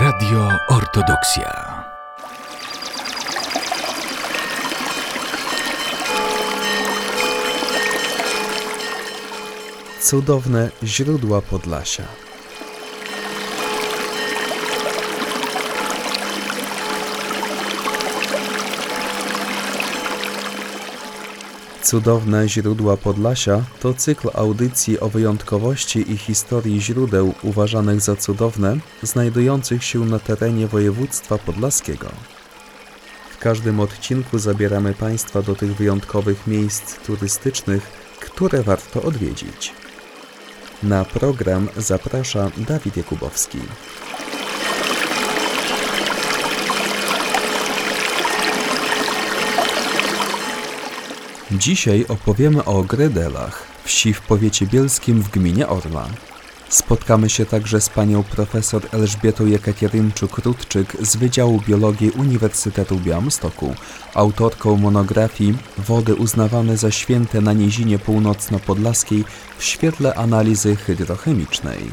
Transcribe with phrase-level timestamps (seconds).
[0.00, 1.84] Radio Ortodoksja.
[10.00, 12.27] Cudowne źródła Podlasia.
[21.88, 29.84] Cudowne źródła Podlasia to cykl audycji o wyjątkowości i historii źródeł uważanych za cudowne, znajdujących
[29.84, 32.08] się na terenie województwa podlaskiego.
[33.30, 37.82] W każdym odcinku zabieramy Państwa do tych wyjątkowych miejsc turystycznych,
[38.20, 39.72] które warto odwiedzić.
[40.82, 43.58] Na program zaprasza Dawid Jakubowski.
[51.50, 56.08] Dzisiaj opowiemy o Gredelach, wsi w powiecie bielskim w gminie Orla.
[56.68, 63.74] Spotkamy się także z panią profesor Elżbietą Jekaterynczuk-Rudczyk z Wydziału Biologii Uniwersytetu Białymstoku,
[64.14, 69.24] autorką monografii Wody uznawane za święte na nizinie północno-podlaskiej
[69.58, 71.90] w świetle analizy hydrochemicznej.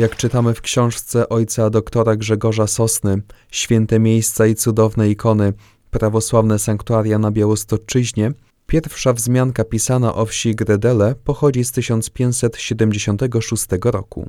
[0.00, 5.52] Jak czytamy w książce ojca doktora Grzegorza Sosny, święte miejsca i cudowne ikony,
[5.90, 8.32] prawosławne sanktuaria na Białostoczyźnie,
[8.66, 14.28] pierwsza wzmianka pisana o wsi Gredele pochodzi z 1576 roku.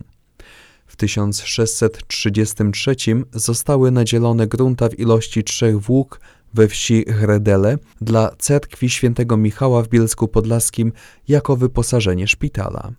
[0.88, 2.96] W 1633
[3.34, 6.20] zostały nadzielone grunta w ilości trzech włók
[6.54, 10.92] we wsi Gredele dla cerkwi świętego Michała w Bielsku Podlaskim
[11.28, 12.92] jako wyposażenie szpitala.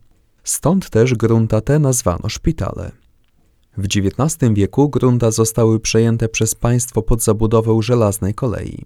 [0.45, 2.93] Stąd też grunta te nazwano szpitale.
[3.77, 8.85] W XIX wieku grunta zostały przejęte przez państwo pod zabudowę żelaznej kolei.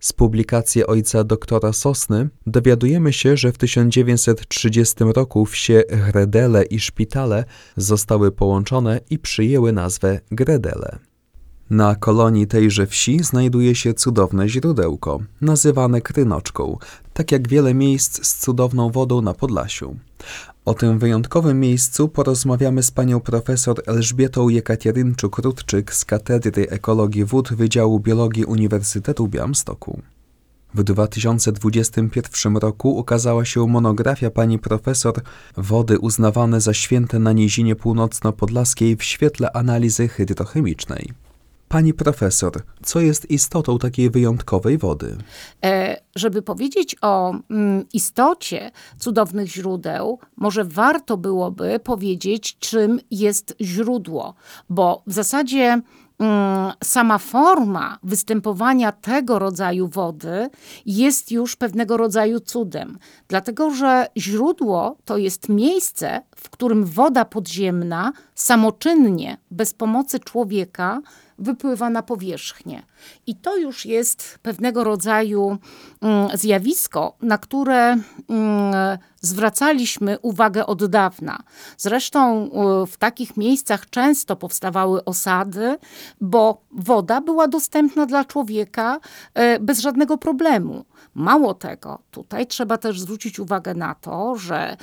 [0.00, 7.44] Z publikacji ojca doktora Sosny dowiadujemy się, że w 1930 roku wsie Gredele i Szpitale
[7.76, 10.98] zostały połączone i przyjęły nazwę Gredele.
[11.70, 16.78] Na kolonii tejże wsi znajduje się cudowne źródełko, nazywane Krynoczką,
[17.12, 19.96] tak jak wiele miejsc z cudowną wodą na Podlasiu.
[20.64, 28.00] O tym wyjątkowym miejscu porozmawiamy z panią profesor Elżbietą Jekaterynczuk-Rudczyk z Katedry Ekologii Wód Wydziału
[28.00, 30.02] Biologii Uniwersytetu Białymstoku.
[30.74, 35.14] W 2021 roku ukazała się monografia pani profesor
[35.56, 41.12] Wody uznawane za święte na nizinie północno-podlaskiej w świetle analizy hydrochemicznej.
[41.74, 45.16] Pani profesor, co jest istotą takiej wyjątkowej wody?
[45.64, 54.34] E, żeby powiedzieć o mm, istocie cudownych źródeł, może warto byłoby powiedzieć, czym jest źródło,
[54.70, 55.80] bo w zasadzie
[56.18, 60.48] mm, sama forma występowania tego rodzaju wody
[60.86, 62.98] jest już pewnego rodzaju cudem,
[63.28, 71.00] dlatego że źródło to jest miejsce, w którym woda podziemna samoczynnie, bez pomocy człowieka,
[71.38, 72.82] wypływa na powierzchnię.
[73.26, 75.58] I to już jest pewnego rodzaju
[76.00, 77.96] mm, zjawisko, na które
[78.28, 78.74] mm,
[79.20, 81.38] zwracaliśmy uwagę od dawna.
[81.76, 82.50] Zresztą
[82.86, 85.76] w takich miejscach często powstawały osady,
[86.20, 89.00] bo woda była dostępna dla człowieka
[89.56, 90.84] y, bez żadnego problemu.
[91.14, 94.76] Mało tego, tutaj trzeba też zwrócić uwagę na to, że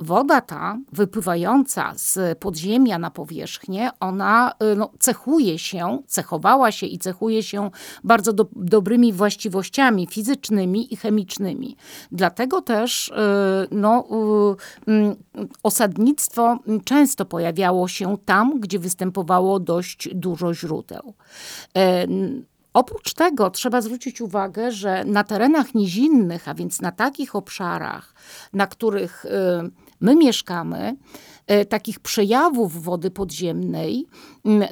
[0.00, 6.98] woda ta wypływająca z podziemia na powierzchnię, ona y, no, cechuje się, cechowała się i
[6.98, 7.57] cechuje się
[8.04, 11.76] bardzo do, dobrymi właściwościami fizycznymi i chemicznymi.
[12.12, 13.12] Dlatego też y,
[13.70, 14.04] no,
[14.88, 15.16] y, mm,
[15.62, 21.14] osadnictwo często pojawiało się tam, gdzie występowało dość dużo źródeł.
[22.78, 28.14] Oprócz tego trzeba zwrócić uwagę, że na terenach nizinnych, a więc na takich obszarach,
[28.52, 29.28] na których y,
[30.00, 30.96] my mieszkamy,
[31.50, 34.06] y, takich przejawów wody podziemnej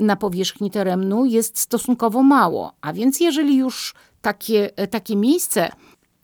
[0.00, 2.72] na powierzchni terenu jest stosunkowo mało.
[2.81, 5.70] A więc jeżeli już takie, takie miejsce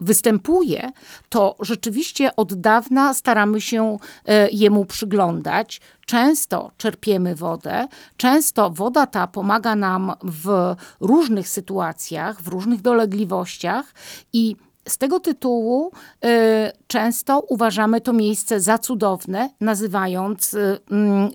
[0.02, 0.90] występuje,
[1.28, 5.80] to rzeczywiście od dawna staramy się e, jemu przyglądać.
[6.06, 13.94] Często czerpiemy wodę, często woda ta pomaga nam w różnych sytuacjach, w różnych dolegliwościach
[14.32, 14.56] i
[14.88, 15.92] z tego tytułu
[16.24, 16.28] y,
[16.86, 20.78] często uważamy to miejsce za cudowne, nazywając y,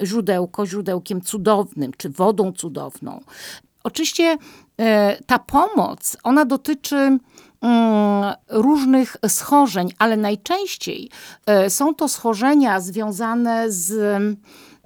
[0.01, 3.21] y, źródełko źródełkiem cudownym czy wodą cudowną.
[3.83, 4.37] Oczywiście
[5.25, 7.19] ta pomoc, ona dotyczy
[7.61, 11.09] Mm, różnych schorzeń, ale najczęściej
[11.45, 14.21] e, są to schorzenia związane z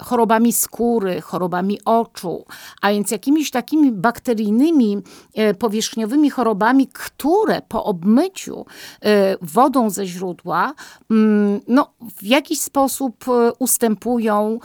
[0.04, 2.44] chorobami skóry, chorobami oczu,
[2.80, 5.02] a więc jakimiś takimi bakteryjnymi,
[5.34, 8.66] e, powierzchniowymi chorobami, które po obmyciu
[9.02, 10.74] e, wodą ze źródła
[11.10, 14.58] mm, no, w jakiś sposób e, ustępują,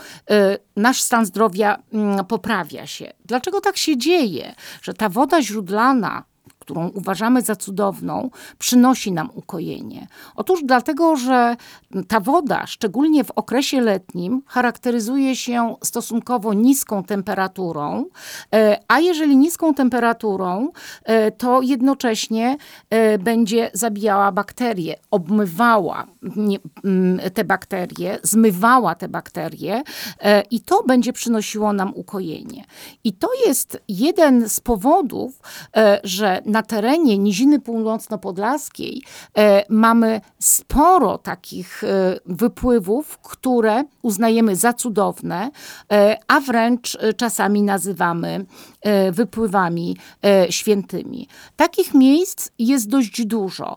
[0.76, 3.12] nasz stan zdrowia mm, poprawia się.
[3.24, 6.24] Dlaczego tak się dzieje, że ta woda źródlana
[6.68, 10.06] którą uważamy za cudowną, przynosi nam ukojenie?
[10.36, 11.56] Otóż dlatego, że
[12.08, 18.04] ta woda, szczególnie w okresie letnim, charakteryzuje się stosunkowo niską temperaturą,
[18.54, 20.68] e, a jeżeli niską temperaturą,
[21.04, 22.56] e, to jednocześnie
[22.90, 26.06] e, będzie zabijała bakterie, obmywała
[26.84, 29.82] mm, te bakterie, zmywała te bakterie
[30.50, 32.64] i to będzie przynosiło nam ukojenie.
[33.04, 35.40] I to jest jeden z powodów,
[36.04, 39.02] że na na terenie Niziny Północno-Podlaskiej
[39.36, 45.50] e, mamy sporo takich e, wypływów, które uznajemy za cudowne,
[45.92, 48.46] e, a wręcz czasami nazywamy
[49.12, 49.96] wypływami
[50.50, 51.28] świętymi.
[51.56, 53.76] Takich miejsc jest dość dużo.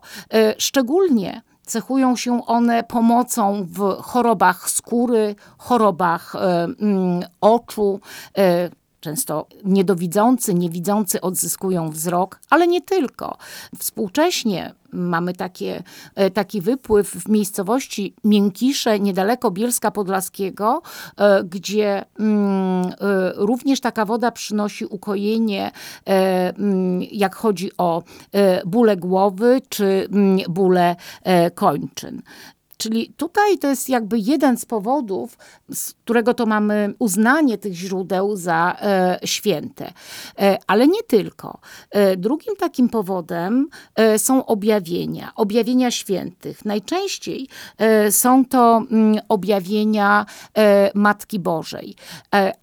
[0.57, 7.99] Szczególnie cechują się one pomocą w chorobach skóry, chorobach mm, oczu,
[9.01, 13.38] Często niedowidzący, niewidzący odzyskują wzrok, ale nie tylko.
[13.77, 15.83] Współcześnie mamy takie,
[16.15, 20.81] e, taki wypływ w miejscowości Miękisze, niedaleko Bielska Podlaskiego,
[21.18, 22.92] e, gdzie mm, e,
[23.36, 25.71] również taka woda przynosi ukojenie,
[26.06, 28.03] mm, jak chodzi o
[28.65, 30.95] bóle głowy czy mm, bóle
[31.56, 32.21] kończyn.
[32.81, 35.37] Czyli tutaj to jest jakby jeden z powodów,
[35.73, 39.93] z którego to mamy uznanie tych źródeł za e, święte.
[40.39, 41.59] E, ale nie tylko.
[41.91, 43.67] E, drugim takim powodem
[44.17, 46.65] są objawienia, objawienia świętych.
[46.65, 47.47] Najczęściej
[48.09, 50.25] są to mm, objawienia
[50.93, 51.95] Matki Bożej.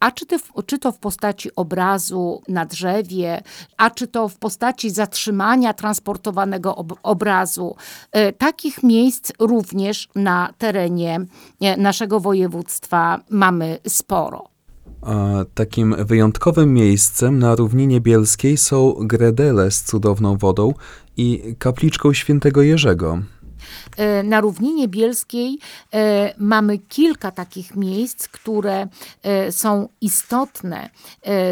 [0.00, 0.26] a czy,
[0.66, 3.42] czy to w postaci obrazu na drzewie,
[3.76, 7.76] a czy to w postaci zatrzymania transportowanego ob obrazu.
[8.38, 11.20] takich miejsc również na terenie
[11.78, 14.44] naszego województwa mamy sporo.
[15.02, 20.74] A takim wyjątkowym miejscem na równinie bielskiej są Gredele z cudowną wodą
[21.16, 23.18] i kapliczką świętego Jerzego.
[23.96, 25.58] E, na równinie bielskiej
[25.94, 28.88] e, mamy kilka takich miejsc, które
[29.22, 30.90] e, są istotne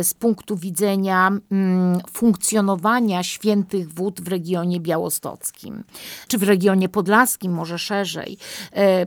[0.02, 5.84] z punktu widzenia mm, funkcjonowania świętych wód w regionie białostockim,
[6.28, 8.38] czy w regionie podlaskim, może szerzej.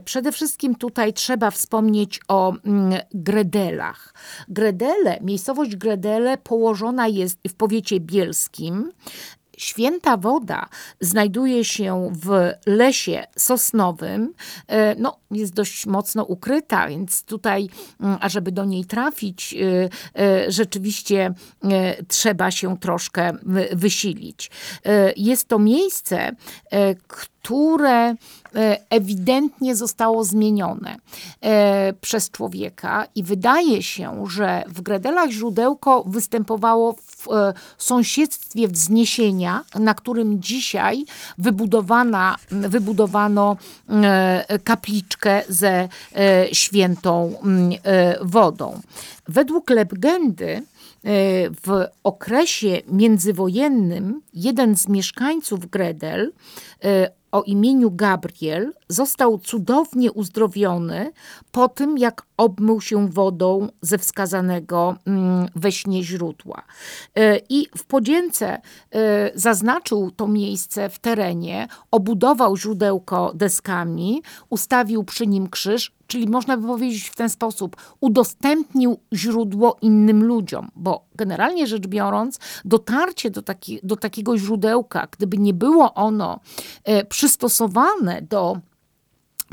[0.04, 4.14] Przede wszystkim tutaj trzeba wspomnieć o mm, Gredelach.
[4.48, 8.92] Gredele, miejscowość Gredele położona jest w powiecie bielskim,
[9.60, 10.68] Święta woda
[11.00, 14.34] znajduje się w lesie sosnowym.
[14.66, 17.68] E, no, jest dość mocno ukryta, więc tutaj,
[18.00, 19.88] mm, ażeby do niej trafić, e,
[20.22, 21.34] e, rzeczywiście
[22.08, 23.32] trzeba się troszkę
[23.72, 24.50] wysilić.
[25.16, 26.32] Jest to miejsce,
[27.06, 27.39] które
[28.54, 30.96] e, ewidentnie zostało zmienione
[31.40, 39.64] e, przez człowieka i wydaje się, że w Gredelach źródełko występowało w e, sąsiedztwie wzniesienia,
[39.74, 41.04] na którym dzisiaj
[41.38, 43.56] wybudowana, wybudowano
[44.64, 45.88] kapliczkę ze
[46.52, 47.34] świętą
[48.20, 48.80] wodą.
[49.28, 50.62] Według legendy
[51.66, 56.32] w okresie międzywojennym jeden z mieszkańców Gredel
[57.32, 61.12] o imieniu Gabriel został cudownie uzdrowiony
[61.52, 66.62] po tym, jak obmył się wodą ze wskazanego mm, we śnie źródła.
[67.14, 68.60] E, I w podzięce
[68.92, 76.56] e, zaznaczył to miejsce w terenie, obudował źródełko deskami, ustawił przy nim krzyż, czyli można
[76.56, 83.42] by powiedzieć w ten sposób, udostępnił źródło innym ludziom, bo generalnie rzecz biorąc, dotarcie do,
[83.42, 86.40] taki, do takiego źródełka, gdyby nie było ono
[86.84, 88.56] e, przystosowane do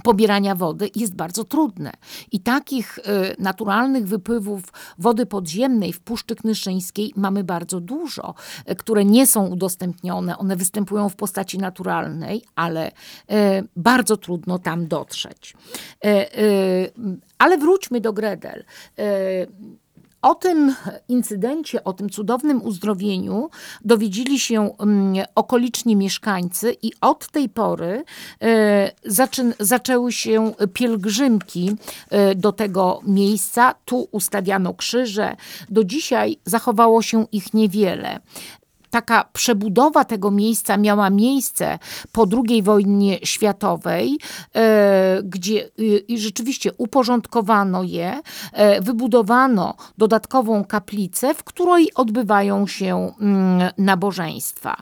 [0.03, 1.91] pobierania wody jest bardzo trudne.
[2.31, 3.01] I takich y,
[3.39, 4.63] naturalnych wypływów
[4.97, 8.33] wody podziemnej w Puszczy Knyszyńskiej mamy bardzo dużo,
[8.71, 10.37] y, które nie są udostępnione.
[10.37, 12.93] One występują w postaci naturalnej, ale y,
[13.75, 15.53] bardzo trudno tam dotrzeć.
[17.37, 18.63] Ale wróćmy do Gredel.
[20.27, 20.75] O tym
[21.07, 23.50] incydencie, o tym cudownym uzdrowieniu
[23.86, 28.03] dowiedzieli się mm, okoliczni mieszkańcy i od tej pory
[28.41, 31.75] e, zaczę, zaczęły się pielgrzymki
[32.10, 33.75] e, do tego miejsca.
[33.86, 35.36] Tu ustawiano krzyże.
[35.69, 38.19] Do dzisiaj zachowało się ich niewiele.
[38.89, 41.79] Taka przebudowa tego miejsca miała miejsce
[42.12, 44.17] po II wojnie światowej,
[44.56, 48.22] e, gdzie y, rzeczywiście uporządkowano je,
[48.53, 54.77] e, wybudowano dodatkową kaplicę, w której odbywają się mm, nabożeństwa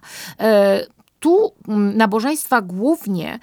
[1.20, 3.40] tu mm, nabożeństwa głównie,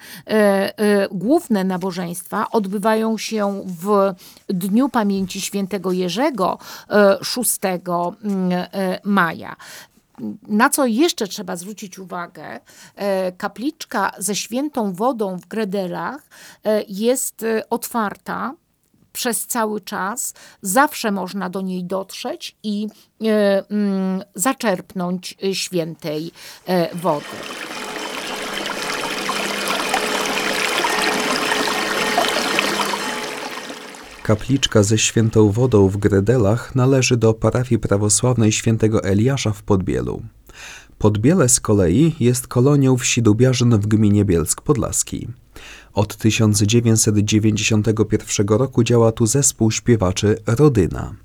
[1.11, 4.13] główne nabożeństwa odbywają się w
[4.47, 6.57] Dniu Pamięci Świętego Jerzego
[7.21, 7.59] 6
[8.23, 8.67] mm,
[9.03, 9.55] maja.
[10.47, 12.59] Na co jeszcze trzeba zwrócić uwagę,
[12.95, 16.29] e, kapliczka ze świętą wodą w Gredelach
[16.63, 18.53] e, jest e, otwarta
[19.13, 20.33] przez cały czas.
[20.61, 22.87] Zawsze można do niej dotrzeć i
[23.69, 26.31] mm, zaczerpnąć świętej
[26.93, 27.25] wody.
[34.23, 40.21] Kapliczka ze świętą wodą w Gredelach należy do parafii prawosławnej świętego Eliasza w Podbielu.
[40.97, 45.27] Podbiele z kolei jest kolonią wsi Dubiarzyn w gminie Bielsk Podlaski.
[45.93, 51.15] Od 1991 roku działa tu zespół śpiewaczy Rodyna.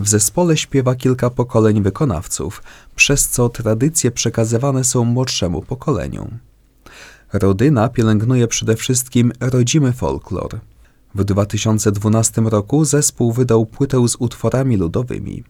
[0.00, 2.62] W zespole śpiewa kilka pokoleń wykonawców,
[2.96, 6.30] przez co tradycje przekazywane są młodszemu pokoleniu.
[7.32, 10.50] Rodyna pielęgnuje przede wszystkim rodzimy folklor–
[11.14, 15.44] w 2012 roku zespół wydał płytę z utworami ludowymi.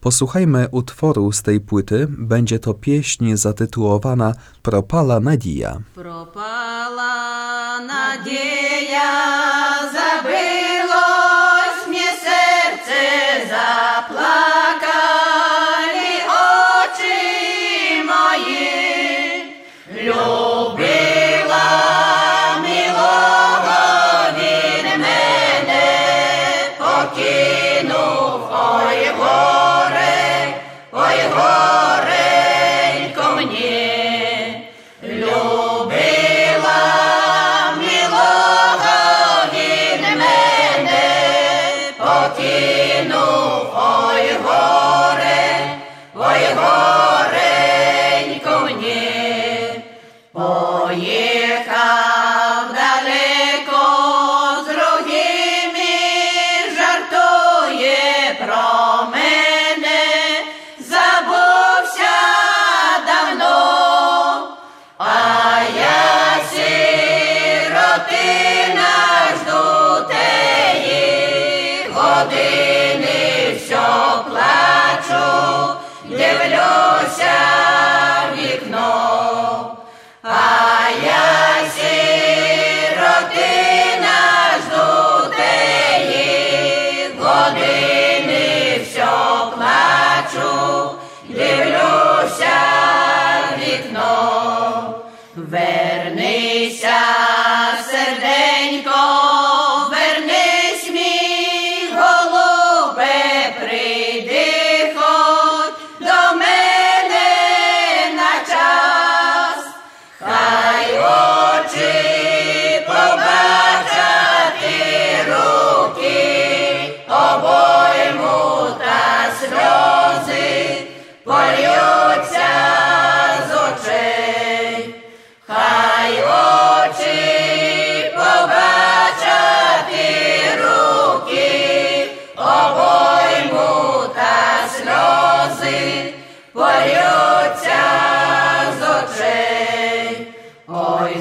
[0.00, 5.80] Posłuchajmy utworu z tej płyty, będzie to pieśń zatytułowana Propala Nadia.
[5.94, 7.12] Propala
[27.12, 30.54] покинув, ой горе,
[30.92, 31.91] ой горе.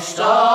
[0.01, 0.50] Nadia,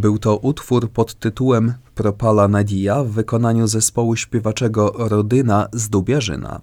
[0.00, 6.60] Był to utwór pod tytułem Propala Nadia w wykonaniu zespołu śpiewaczego Rodyna z Dubiarzyna.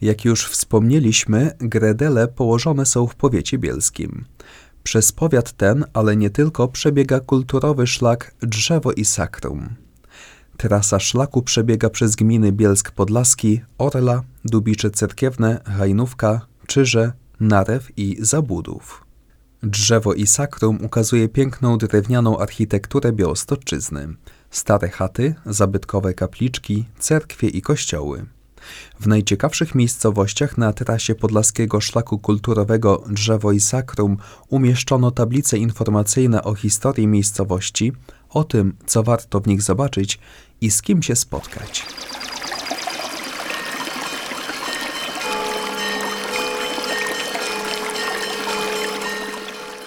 [0.00, 4.24] Jak już wspomnieliśmy, Gredele położone są w powiecie bielskim.
[4.82, 9.68] Przez powiat ten, ale nie tylko, przebiega kulturowy szlak Drzewo i Sakrum.
[10.56, 19.05] Trasa szlaku przebiega przez gminy Bielsk Podlaski, Orla, Dubicze Cerkiewne, Hajnówka, Czyże, narew i zabudów.
[19.62, 24.08] Drzewo i sakrum ukazuje piękną drewnianą architekturę Białostoczyzny.
[24.50, 28.26] Stare chaty, zabytkowe kapliczki, cerkwie i kościoły.
[29.00, 34.16] W najciekawszych miejscowościach na trasie Podlaskiego Szlaku Kulturowego Drzewo i Sakrum
[34.48, 37.92] umieszczono tablice informacyjne o historii miejscowości,
[38.30, 40.18] o tym, co warto w nich zobaczyć
[40.60, 41.86] i z kim się spotkać.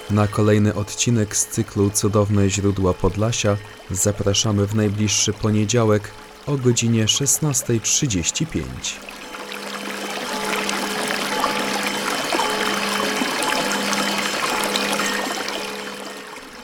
[0.09, 3.57] Na kolejny odcinek z cyklu Cudowne źródła Podlasia
[3.91, 6.11] zapraszamy w najbliższy poniedziałek
[6.45, 8.63] o godzinie 16.35.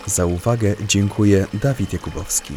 [0.06, 2.54] Za uwagę dziękuję Dawid Jakubowski.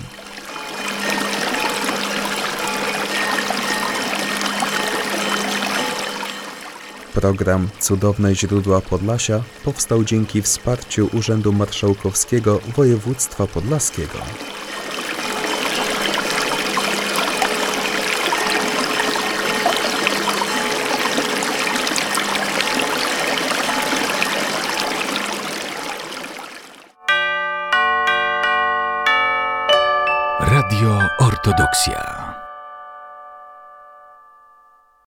[7.20, 14.18] Program Cudowne źródła Podlasia powstał dzięki wsparciu Urzędu Marszałkowskiego Województwa Podlaskiego.
[30.40, 32.17] Radio Ortodoksja.